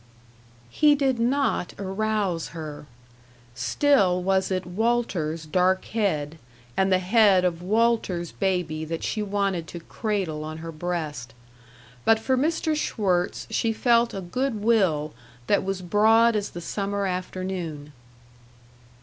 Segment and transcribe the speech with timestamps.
[0.71, 2.87] He did not arouse her;
[3.53, 6.39] still was it Walter's dark head
[6.75, 11.35] and the head of Walter's baby that she wanted to cradle on her breast.
[12.03, 12.75] But for Mr.
[12.75, 15.13] Schwirtz she felt a good will
[15.45, 17.93] that was broad as the summer afternoon.